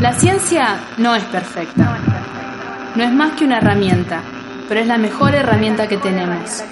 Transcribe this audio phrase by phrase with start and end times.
[0.00, 1.98] La ciencia no es perfecta.
[2.94, 4.20] No es más que una herramienta,
[4.68, 6.62] pero es la mejor herramienta que tenemos.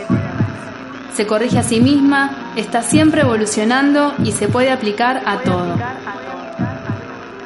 [1.13, 5.76] Se corrige a sí misma, está siempre evolucionando y se puede aplicar a todo.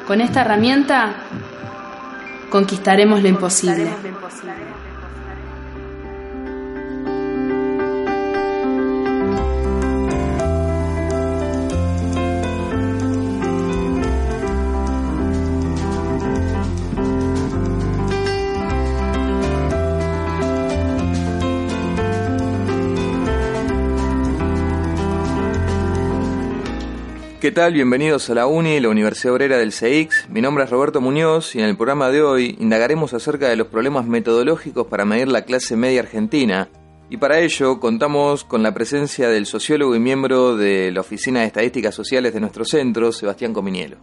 [0.05, 1.13] Con esta herramienta
[2.51, 3.89] conquistaremos lo imposible.
[27.41, 27.73] ¿Qué tal?
[27.73, 30.29] Bienvenidos a la UNI, la Universidad Obrera del CEIX.
[30.29, 33.65] Mi nombre es Roberto Muñoz y en el programa de hoy indagaremos acerca de los
[33.65, 36.69] problemas metodológicos para medir la clase media argentina.
[37.09, 41.47] Y para ello contamos con la presencia del sociólogo y miembro de la Oficina de
[41.47, 43.97] Estadísticas Sociales de nuestro centro, Sebastián Cominielo.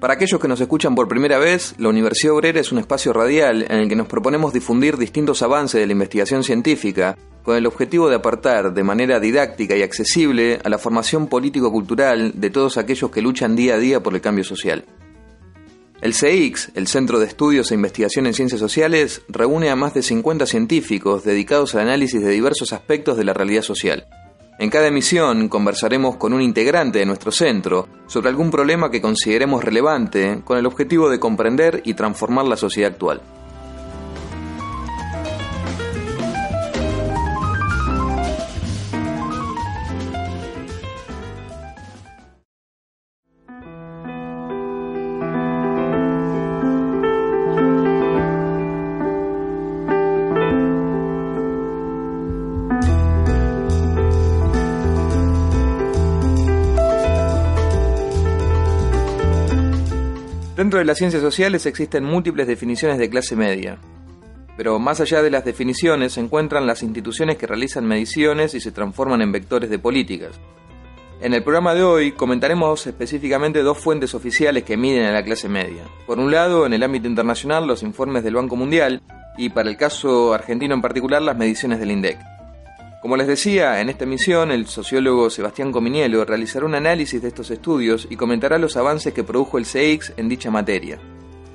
[0.00, 3.66] Para aquellos que nos escuchan por primera vez, la Universidad Obrera es un espacio radial
[3.68, 8.08] en el que nos proponemos difundir distintos avances de la investigación científica con el objetivo
[8.08, 13.20] de apartar de manera didáctica y accesible a la formación político-cultural de todos aquellos que
[13.20, 14.86] luchan día a día por el cambio social.
[16.00, 20.02] El CEIX, el Centro de Estudios e Investigación en Ciencias Sociales, reúne a más de
[20.02, 24.06] 50 científicos dedicados al análisis de diversos aspectos de la realidad social.
[24.60, 29.64] En cada emisión conversaremos con un integrante de nuestro centro sobre algún problema que consideremos
[29.64, 33.22] relevante con el objetivo de comprender y transformar la sociedad actual.
[60.80, 63.78] De las ciencias sociales existen múltiples definiciones de clase media,
[64.56, 68.72] pero más allá de las definiciones se encuentran las instituciones que realizan mediciones y se
[68.72, 70.40] transforman en vectores de políticas.
[71.20, 75.50] En el programa de hoy comentaremos específicamente dos fuentes oficiales que miden a la clase
[75.50, 75.84] media.
[76.06, 79.02] Por un lado, en el ámbito internacional, los informes del Banco Mundial
[79.36, 82.18] y para el caso argentino en particular, las mediciones del INDEC.
[83.00, 87.50] Como les decía, en esta emisión el sociólogo Sebastián Cominielo realizará un análisis de estos
[87.50, 90.98] estudios y comentará los avances que produjo el CEIX en dicha materia.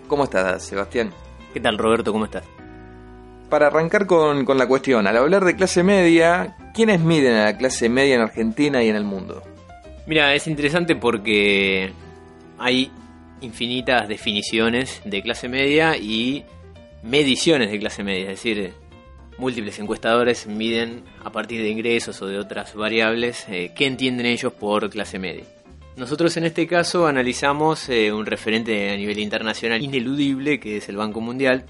[0.07, 1.11] ¿Cómo estás, Sebastián?
[1.53, 2.11] ¿Qué tal, Roberto?
[2.11, 2.45] ¿Cómo estás?
[3.47, 7.57] Para arrancar con, con la cuestión, al hablar de clase media, ¿quiénes miden a la
[7.57, 9.43] clase media en Argentina y en el mundo?
[10.07, 11.93] Mira, es interesante porque
[12.57, 12.91] hay
[13.41, 16.43] infinitas definiciones de clase media y
[17.03, 18.73] mediciones de clase media, es decir,
[19.37, 24.53] múltiples encuestadores miden a partir de ingresos o de otras variables eh, qué entienden ellos
[24.53, 25.43] por clase media.
[25.97, 30.97] Nosotros en este caso analizamos eh, un referente a nivel internacional ineludible que es el
[30.97, 31.65] Banco Mundial,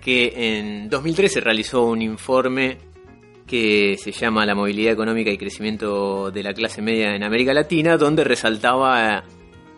[0.00, 2.78] que en 2013 realizó un informe
[3.46, 7.96] que se llama La movilidad económica y crecimiento de la clase media en América Latina,
[7.96, 9.24] donde resaltaba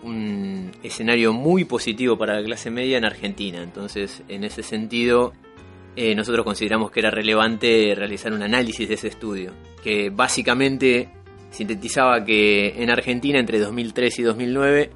[0.03, 3.63] un escenario muy positivo para la clase media en Argentina.
[3.63, 5.33] Entonces, en ese sentido,
[5.97, 9.53] eh, nosotros consideramos que era relevante realizar un análisis de ese estudio,
[9.83, 11.09] que básicamente
[11.51, 14.91] sintetizaba que en Argentina entre 2003 y 2009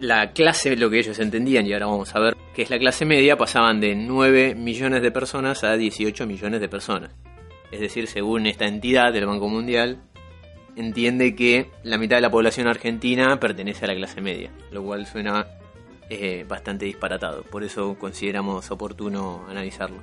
[0.00, 3.04] la clase, lo que ellos entendían, y ahora vamos a ver qué es la clase
[3.04, 7.14] media, pasaban de 9 millones de personas a 18 millones de personas.
[7.70, 9.98] Es decir, según esta entidad del Banco Mundial,
[10.74, 15.06] entiende que la mitad de la población argentina pertenece a la clase media, lo cual
[15.06, 15.46] suena
[16.08, 17.42] eh, bastante disparatado.
[17.44, 20.02] Por eso consideramos oportuno analizarlo.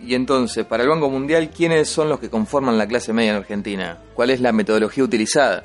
[0.00, 3.36] Y entonces, para el Banco Mundial, ¿quiénes son los que conforman la clase media en
[3.36, 3.98] Argentina?
[4.14, 5.64] ¿Cuál es la metodología utilizada?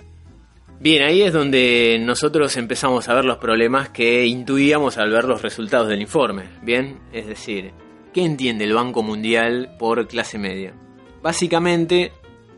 [0.79, 5.43] Bien, ahí es donde nosotros empezamos a ver los problemas que intuíamos al ver los
[5.43, 6.45] resultados del informe.
[6.63, 7.71] Bien, es decir,
[8.13, 10.73] ¿qué entiende el Banco Mundial por clase media?
[11.21, 12.11] Básicamente,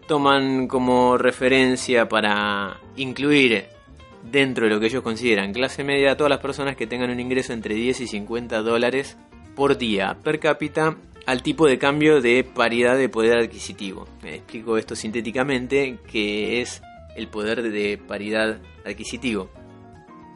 [0.08, 3.66] toman como referencia para incluir
[4.32, 7.20] dentro de lo que ellos consideran clase media a todas las personas que tengan un
[7.20, 9.18] ingreso entre 10 y 50 dólares
[9.56, 14.08] por día per cápita al tipo de cambio de paridad de poder adquisitivo.
[14.22, 16.82] Me explico esto sintéticamente, que es
[17.16, 19.50] el poder de paridad adquisitivo.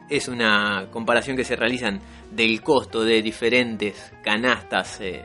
[0.08, 2.00] Es una comparación que se realizan
[2.30, 5.24] del costo de diferentes canastas eh,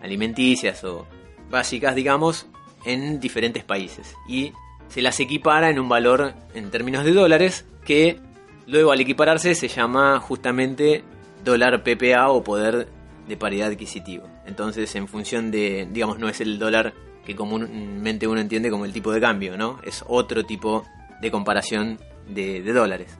[0.00, 1.06] alimenticias o
[1.50, 2.46] básicas, digamos,
[2.86, 4.14] en diferentes países.
[4.26, 4.52] Y
[4.88, 8.18] se las equipara en un valor en términos de dólares que
[8.66, 11.04] luego al equipararse se llama justamente
[11.44, 12.88] dólar PPA o poder
[13.28, 14.24] de paridad adquisitiva.
[14.46, 18.92] Entonces, en función de, digamos, no es el dólar que comúnmente uno entiende como el
[18.92, 19.78] tipo de cambio, ¿no?
[19.84, 20.84] Es otro tipo
[21.20, 21.98] de comparación
[22.28, 23.16] de, dólares.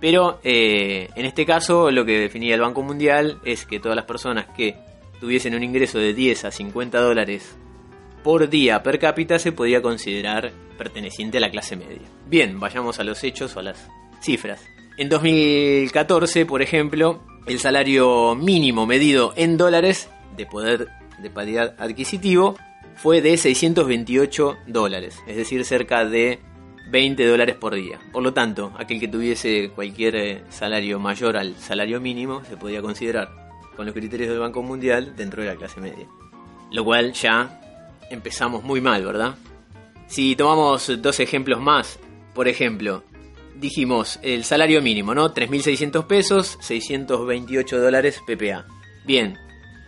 [0.00, 4.04] Pero eh, en este caso lo que definía el Banco Mundial es que todas las
[4.04, 4.76] personas que
[5.20, 7.56] tuviesen un ingreso de 10 a 50 dólares
[8.22, 12.08] por día per cápita se podía considerar perteneciente a la clase media.
[12.26, 13.88] Bien, vayamos a los hechos o a las
[14.20, 14.60] cifras.
[14.96, 20.88] En 2014, por ejemplo, el salario mínimo medido en dólares de poder
[21.18, 22.56] de paridad adquisitivo
[22.96, 26.40] fue de 628 dólares, es decir, cerca de
[26.90, 27.98] 20 dólares por día.
[28.12, 32.82] Por lo tanto, aquel que tuviese cualquier eh, salario mayor al salario mínimo se podía
[32.82, 33.30] considerar,
[33.76, 36.06] con los criterios del Banco Mundial, dentro de la clase media.
[36.70, 37.60] Lo cual ya
[38.10, 39.34] empezamos muy mal, ¿verdad?
[40.06, 41.98] Si tomamos dos ejemplos más,
[42.34, 43.02] por ejemplo,
[43.54, 45.32] dijimos el salario mínimo, ¿no?
[45.32, 48.66] 3.600 pesos, 628 dólares PPA.
[49.04, 49.38] Bien,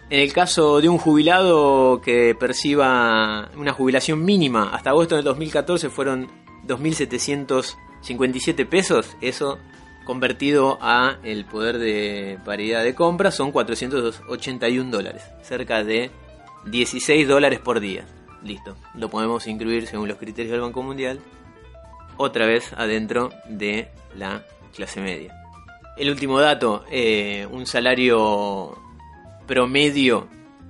[0.08, 5.90] en el caso de un jubilado que perciba una jubilación mínima, hasta agosto del 2014
[5.90, 6.28] fueron
[6.66, 9.58] 2.757 pesos, eso
[10.04, 16.12] convertido a el poder de paridad de compra son 481 dólares, cerca de
[16.66, 18.06] 16 dólares por día.
[18.42, 21.18] Listo, lo podemos incluir según los criterios del Banco Mundial,
[22.16, 24.42] otra vez adentro de la
[24.74, 25.34] clase media.
[25.96, 28.76] El último dato, eh, un salario
[29.46, 30.28] promedio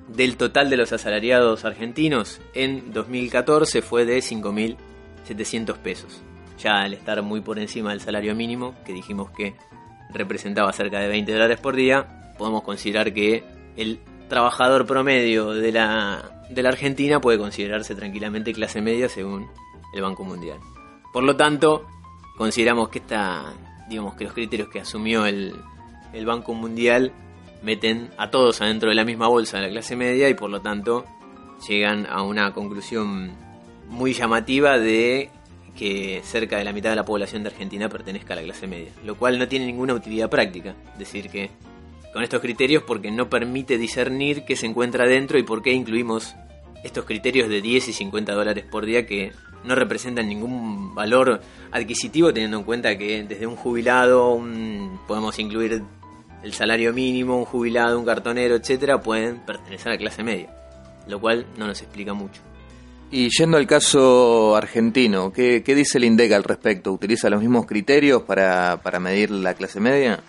[0.08, 6.22] del total de los asalariados argentinos en 2014 fue de 5.700 pesos.
[6.58, 9.56] Ya al estar muy por encima del salario mínimo, que dijimos que
[10.10, 13.42] representaba cerca de 20 dólares por día, podemos considerar que
[13.76, 19.48] el trabajador promedio de la, de la Argentina puede considerarse tranquilamente clase media según
[19.92, 20.58] el Banco Mundial.
[21.16, 21.86] Por lo tanto,
[22.36, 23.54] consideramos que esta,
[23.88, 25.54] digamos que los criterios que asumió el,
[26.26, 27.10] Banco Mundial
[27.62, 30.60] meten a todos adentro de la misma bolsa de la clase media y por lo
[30.60, 31.06] tanto
[31.66, 33.32] llegan a una conclusión
[33.88, 35.30] muy llamativa de
[35.74, 38.92] que cerca de la mitad de la población de Argentina pertenezca a la clase media,
[39.02, 41.48] lo cual no tiene ninguna utilidad práctica, decir que
[42.12, 46.36] con estos criterios porque no permite discernir qué se encuentra dentro y por qué incluimos
[46.86, 49.32] estos criterios de 10 y 50 dólares por día que
[49.64, 51.40] no representan ningún valor
[51.72, 54.40] adquisitivo teniendo en cuenta que desde un jubilado
[55.06, 55.82] podemos incluir
[56.42, 60.48] el salario mínimo, un jubilado, un cartonero, etcétera, pueden pertenecer a la clase media,
[61.08, 62.40] lo cual no nos explica mucho.
[63.10, 66.92] Y yendo al caso argentino, ¿qué, dice el INDEC al respecto?
[66.92, 70.20] ¿Utiliza los mismos criterios para, para medir la clase media?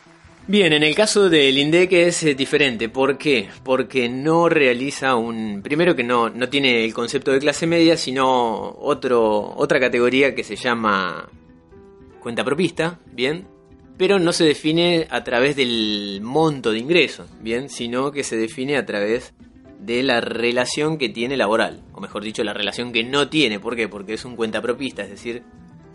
[0.47, 2.87] Bien, en el caso del INDEC es eh, diferente.
[2.87, 3.49] ¿Por qué?
[3.63, 5.61] Porque no realiza un...
[5.61, 10.45] Primero que no, no tiene el concepto de clase media, sino otro, otra categoría que
[10.45, 11.29] se llama
[12.21, 13.45] cuenta propista, ¿bien?
[13.97, 18.77] pero no se define a través del monto de ingresos, bien, sino que se define
[18.77, 19.33] a través
[19.79, 23.59] de la relación que tiene laboral, o mejor dicho, la relación que no tiene.
[23.59, 23.87] ¿Por qué?
[23.87, 25.43] Porque es un cuentapropista, es decir,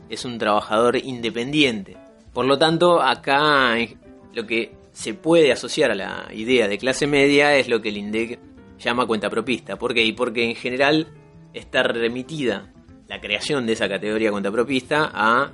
[0.09, 1.97] es un trabajador independiente.
[2.33, 3.77] Por lo tanto, acá
[4.33, 7.97] lo que se puede asociar a la idea de clase media es lo que el
[7.97, 8.39] INDEC
[8.79, 9.77] llama cuentapropista.
[9.77, 10.05] ¿Por qué?
[10.05, 11.09] Y porque en general
[11.55, 12.73] está remitida
[13.09, 15.51] la creación de esa categoría cuentapropista a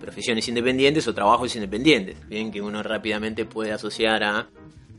[0.00, 4.48] profesiones independientes o trabajos independientes, bien que uno rápidamente puede asociar a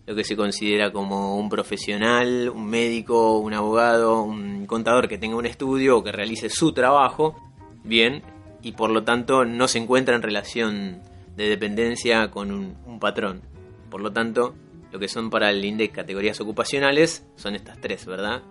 [0.05, 5.35] lo que se considera como un profesional, un médico, un abogado, un contador que tenga
[5.35, 7.35] un estudio o que realice su trabajo,
[7.83, 8.23] bien,
[8.61, 11.01] y por lo tanto no se encuentra en relación
[11.37, 13.41] de dependencia con un, patrón.
[13.89, 14.55] Por lo tanto,
[14.91, 18.41] lo que son para el INDEC categorías ocupacionales son estas tres, ¿verdad?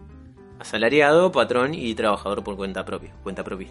[0.59, 3.69] Asalariado, patrón y trabajador por cuenta propia, cuenta propia.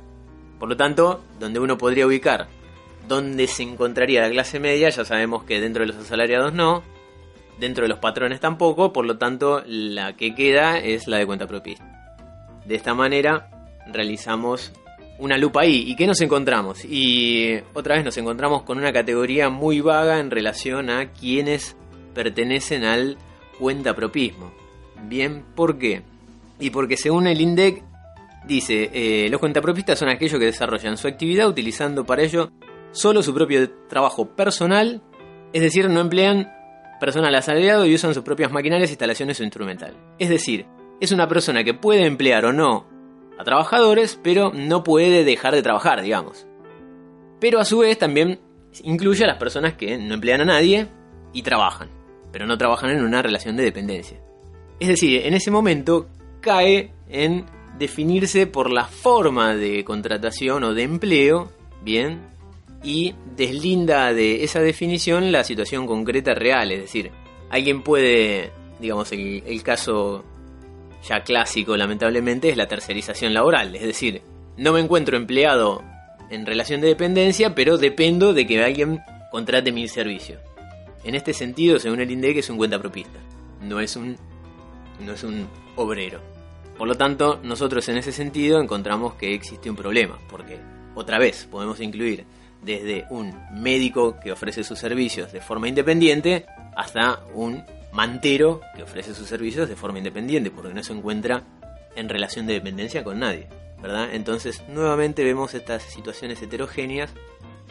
[0.60, 2.48] Por lo tanto, donde uno podría ubicar
[3.08, 6.84] donde se encontraría la clase media, ya sabemos que dentro de los asalariados no,
[7.60, 11.48] dentro de los patrones tampoco, por lo tanto la que queda es la de cuenta
[11.48, 11.78] propia.
[12.66, 13.50] De esta manera
[13.92, 14.74] realizamos
[15.20, 15.84] una lupa ahí.
[15.88, 16.84] ¿Y qué nos encontramos?
[16.86, 21.76] Y otra vez nos encontramos con una categoría muy vaga en relación a quienes
[22.14, 23.18] pertenecen al
[23.60, 24.52] cuentapropismo.
[25.08, 26.04] Bien, ¿por qué?
[26.60, 27.84] Y porque según el INDEC
[28.48, 32.52] dice, eh, los cuentapropistas son aquellos que desarrollan su actividad utilizando para ello
[32.92, 35.02] solo su propio trabajo personal,
[35.52, 36.52] es decir, no emplean
[37.00, 39.96] personal asalariado y usan sus propias maquinarias, instalaciones o instrumental.
[40.18, 40.66] Es decir,
[41.02, 42.95] es una persona que puede emplear o no
[43.38, 46.46] a trabajadores, pero no puede dejar de trabajar, digamos.
[47.40, 48.40] Pero a su vez también
[48.84, 50.88] incluye a las personas que no emplean a nadie
[51.34, 51.90] y trabajan,
[52.32, 54.20] pero no trabajan en una relación de dependencia.
[54.80, 56.08] Es decir, en ese momento
[56.42, 57.46] cae en
[57.78, 61.52] definirse por la forma de contratación o de empleo,
[61.82, 62.22] bien,
[62.84, 67.12] y deslinda de esa definición la situación concreta real, es decir,
[67.50, 70.24] alguien puede digamos, el, el caso
[71.08, 73.76] ya clásico, lamentablemente, es la tercerización laboral.
[73.76, 74.22] Es decir,
[74.58, 75.84] no me encuentro empleado
[76.30, 80.40] en relación de dependencia, pero dependo de que alguien contrate mi servicio.
[81.04, 83.20] En este sentido, según el INDEC, es un cuenta propista,
[83.62, 84.18] no es un,
[85.06, 86.20] no es un obrero.
[86.78, 90.58] Por lo tanto, nosotros en ese sentido encontramos que existe un problema, porque
[90.96, 92.26] otra vez podemos incluir
[92.62, 96.46] desde un médico que ofrece sus servicios de forma independiente
[96.76, 97.64] hasta un
[97.96, 101.44] mantero que ofrece sus servicios de forma independiente, porque no se encuentra
[101.96, 103.48] en relación de dependencia con nadie,
[103.82, 104.10] ¿verdad?
[104.14, 107.12] Entonces, nuevamente vemos estas situaciones heterogéneas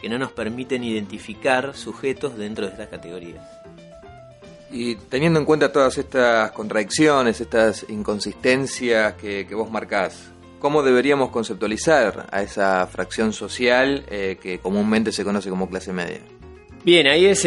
[0.01, 3.45] que no nos permiten identificar sujetos dentro de estas categorías.
[4.71, 12.27] Y teniendo en cuenta todas estas contradicciones, estas inconsistencias que, vos marcás, ¿cómo deberíamos conceptualizar
[12.31, 16.19] a esa fracción social eh, que comúnmente se conoce como clase media?
[16.85, 17.43] Bien, ahí es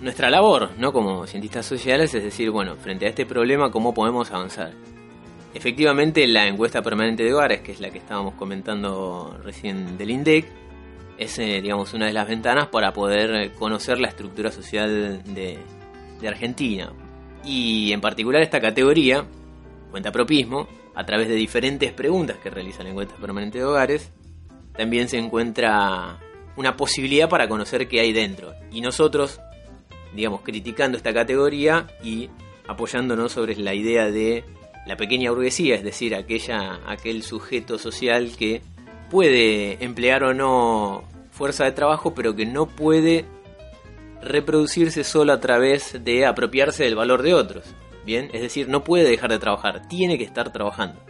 [0.00, 0.92] nuestra labor, ¿no?
[0.92, 4.72] Como cientistas sociales, es decir, bueno, frente a este problema, ¿cómo podemos avanzar?
[5.54, 10.46] Efectivamente, la encuesta permanente de hogares, que es la que estábamos comentando recién del INDEC,
[11.18, 15.58] es, eh, digamos, una de las ventanas para poder conocer la estructura social de,
[16.20, 16.92] de Argentina.
[17.44, 19.24] Y en particular esta categoría,
[19.92, 24.10] cuenta propismo, a través de diferentes preguntas que realiza la encuesta permanente de hogares,
[24.76, 26.18] también se encuentra
[26.56, 28.54] una posibilidad para conocer qué hay dentro.
[28.70, 29.40] Y nosotros,
[30.14, 32.30] digamos, criticando esta categoría y
[32.66, 34.44] apoyándonos sobre la idea de
[34.86, 38.62] la pequeña burguesía, es decir, aquella, aquel sujeto social que
[39.10, 43.24] puede emplear o no fuerza de trabajo, pero que no puede
[44.22, 47.64] reproducirse solo a través de apropiarse del valor de otros.
[48.04, 51.00] Bien, es decir, no puede dejar de trabajar, tiene que estar trabajando.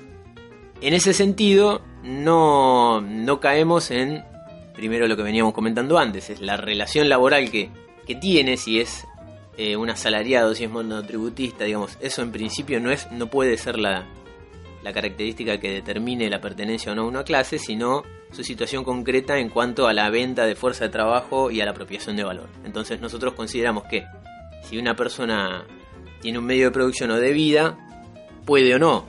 [0.80, 4.24] En ese sentido, no, no caemos en,
[4.74, 7.70] primero lo que veníamos comentando antes, es la relación laboral que,
[8.06, 9.06] que tiene, si es
[9.56, 13.78] eh, un asalariado, si es monotributista, digamos, eso en principio no, es, no puede ser
[13.78, 14.06] la,
[14.82, 18.02] la característica que determine la pertenencia o no a una clase, sino
[18.32, 21.72] su situación concreta en cuanto a la venta de fuerza de trabajo y a la
[21.72, 22.48] apropiación de valor.
[22.64, 24.04] Entonces nosotros consideramos que
[24.62, 25.64] si una persona
[26.20, 27.76] tiene un medio de producción o de vida,
[28.44, 29.06] puede o no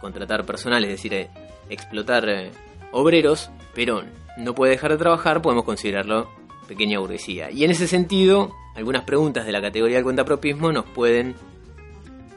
[0.00, 1.30] contratar personal, es decir, eh,
[1.70, 2.50] explotar eh,
[2.92, 4.02] obreros, pero
[4.36, 6.30] no puede dejar de trabajar, podemos considerarlo
[6.68, 7.50] pequeña burguesía.
[7.50, 11.34] Y en ese sentido, algunas preguntas de la categoría del cuentapropismo nos pueden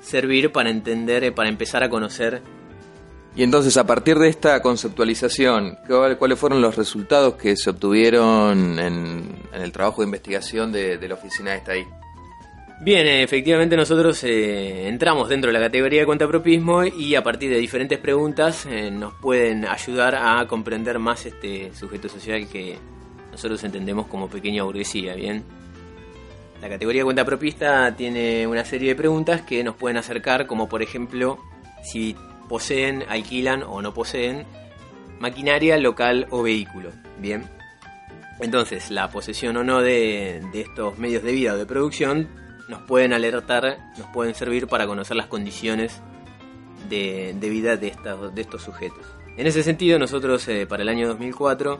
[0.02, 2.42] servir para entender, eh, para empezar a conocer
[3.38, 5.78] y entonces, a partir de esta conceptualización,
[6.18, 11.52] ¿cuáles fueron los resultados que se obtuvieron en, el trabajo de investigación de, la oficina
[11.52, 11.86] de esta ahí?
[12.80, 17.58] Bien, efectivamente nosotros eh, entramos dentro de la categoría de cuentapropismo y a partir de
[17.58, 22.78] diferentes preguntas eh, nos pueden ayudar a comprender más este sujeto social que
[23.32, 25.44] nosotros entendemos como pequeña burguesía, ¿bien?
[26.62, 30.82] La categoría de cuentapropista tiene una serie de preguntas que nos pueden acercar, como por
[30.84, 31.40] ejemplo,
[31.84, 32.16] si
[32.48, 34.46] poseen, alquilan o no poseen
[35.20, 36.92] maquinaria local o vehículo.
[37.20, 37.44] Bien.
[38.40, 42.28] Entonces, la posesión o no de, estos medios de vida o de producción
[42.68, 46.02] nos pueden alertar, nos pueden servir para conocer las condiciones
[46.90, 47.94] de, vida de,
[48.34, 49.06] de estos sujetos.
[49.38, 51.80] En ese sentido, nosotros eh, para el año 2004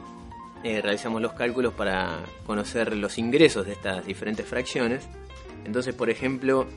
[0.64, 5.08] eh, realizamos los cálculos para conocer los ingresos de estas diferentes fracciones.
[5.66, 6.68] Entonces, por ejemplo,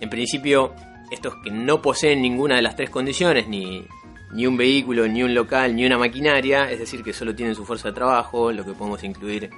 [0.00, 0.72] en principio
[1.10, 3.86] estos que no poseen ninguna de las tres condiciones, ni,
[4.32, 7.64] ni un vehículo, ni un local, ni una maquinaria, es decir, que solo tienen su
[7.64, 9.50] fuerza de trabajo, lo que podemos incluir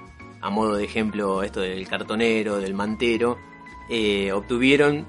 [0.46, 3.36] a modo de ejemplo esto del cartonero, del mantero,
[3.90, 5.04] eh, obtuvieron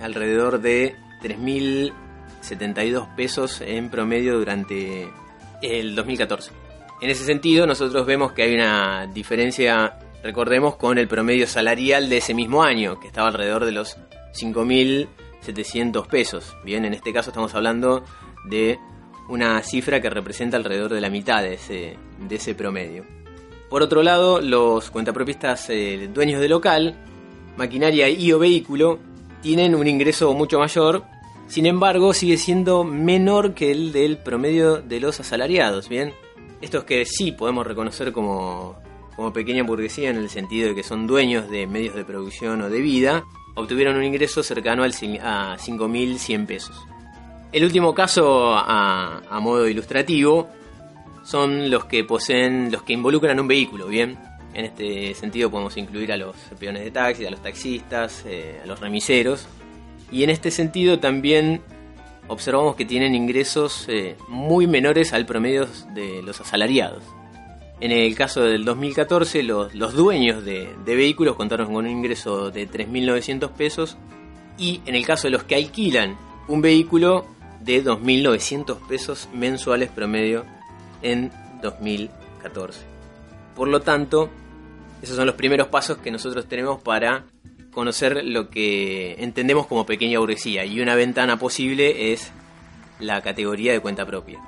[0.00, 5.08] alrededor de 3.072 pesos en promedio durante
[5.62, 6.52] el 2014.
[7.00, 12.18] En ese sentido, nosotros vemos que hay una diferencia, recordemos, con el promedio salarial de
[12.18, 13.96] ese mismo año, que estaba alrededor de los
[14.34, 15.08] 5.000
[15.44, 16.56] 700 pesos.
[16.64, 18.02] Bien, en este caso estamos hablando
[18.46, 18.78] de
[19.28, 23.04] una cifra que representa alrededor de la mitad de ese, de ese promedio.
[23.74, 26.94] Por otro lado, los cuentapropistas eh, dueños de local,
[27.56, 29.00] maquinaria y o vehículo
[29.42, 31.02] tienen un ingreso mucho mayor,
[31.48, 36.14] sin embargo sigue siendo menor que el del promedio de los asalariados, ¿bien?
[36.60, 38.76] Estos que sí podemos reconocer como,
[39.16, 42.70] como pequeña burguesía en el sentido de que son dueños de medios de producción o
[42.70, 43.24] de vida,
[43.56, 46.76] obtuvieron un ingreso cercano al, a 5.100 pesos.
[47.50, 50.48] El último caso, a, modo ilustrativo,
[51.24, 54.18] son los que poseen, los que involucran un vehículo, ¿bien?
[54.52, 58.66] En este sentido podemos incluir a los peones de taxi, a los taxistas, eh, a
[58.66, 59.48] los remiseros.
[60.12, 61.60] Y en este sentido también
[62.28, 67.02] observamos que tienen ingresos eh, muy menores al promedio de los asalariados.
[67.80, 73.50] En el caso del 2014, los, dueños de, vehículos contaron con un ingreso de 3.900
[73.50, 73.96] pesos
[74.56, 76.16] y en el caso de los que alquilan
[76.46, 77.26] un vehículo
[77.60, 80.44] de 2.900 pesos mensuales promedio
[81.04, 81.30] en
[81.62, 82.80] 2014.
[83.54, 84.30] Por lo tanto,
[85.00, 87.24] esos son los primeros pasos que nosotros tenemos para
[87.70, 92.32] conocer lo que entendemos como pequeña burguesía y una ventana posible es
[92.98, 94.40] la categoría de cuenta propia.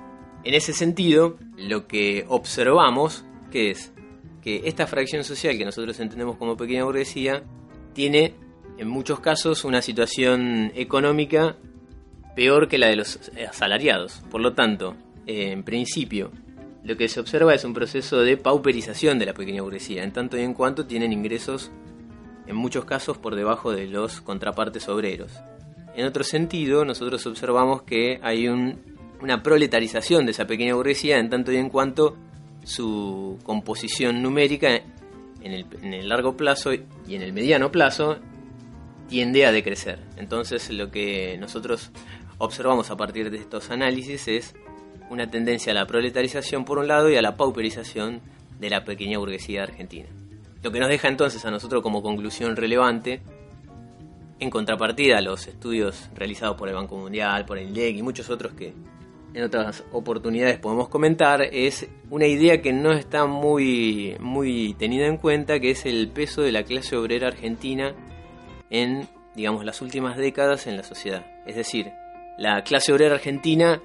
[0.44, 3.92] En ese sentido, lo que observamos que es
[4.42, 7.42] que esta fracción social que nosotros entendemos como pequeña burguesía
[7.94, 8.34] tiene
[8.78, 11.56] en muchos casos una situación económica
[12.36, 14.22] peor que la de los asalariados.
[14.30, 14.94] Por lo tanto,
[15.26, 16.30] en principio,
[16.87, 20.38] lo que se observa es un proceso de pauperización de la pequeña burguesía, en tanto
[20.38, 21.73] y en cuanto tienen ingresos
[22.47, 25.33] en muchos casos por debajo de los contrapartes obreros.
[25.97, 31.50] En otro sentido, nosotros observamos que hay una proletarización de esa pequeña burguesía en tanto
[31.50, 32.16] y en cuanto
[32.62, 34.76] su composición numérica
[35.43, 38.19] en el, en el largo plazo y en el mediano plazo
[39.09, 39.99] tiende a decrecer.
[40.16, 41.90] Entonces lo que nosotros
[42.38, 44.55] observamos a partir de estos análisis es
[45.10, 48.20] una tendencia a la proletarización por un lado y a la pauperización
[48.58, 50.08] de la pequeña burguesía argentina.
[50.62, 53.20] Lo que nos deja entonces a nosotros como conclusión relevante,
[54.38, 58.28] en contrapartida a los estudios realizados por el Banco Mundial, por el INDEC y muchos
[58.30, 58.75] otros que
[59.34, 65.18] en otras oportunidades podemos comentar, es una idea que no está muy, muy tenida en
[65.18, 67.94] cuenta, que es el peso de la clase obrera argentina
[68.70, 71.26] en, digamos, las últimas décadas en la sociedad.
[71.46, 71.92] Es decir,
[72.38, 73.82] la clase obrera argentina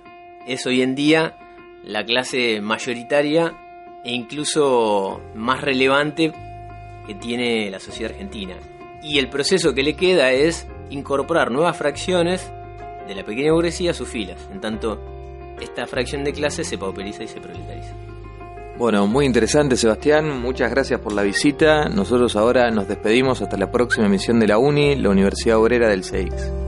[0.47, 1.37] es hoy en día
[1.83, 3.53] la clase mayoritaria
[4.03, 6.31] e incluso más relevante
[7.07, 8.55] que tiene la sociedad argentina.
[9.03, 12.51] Y el proceso que le queda es incorporar nuevas fracciones
[13.07, 14.99] de la pequeña burguesía a sus filas, en tanto
[15.59, 17.93] esta fracción de clase se pauperiza y se proletariza.
[18.77, 21.87] Bueno, muy interesante Sebastián, muchas gracias por la visita.
[21.89, 26.03] Nosotros ahora nos despedimos hasta la próxima emisión de la UNI, la Universidad Obrera del
[26.03, 26.60] CEIX.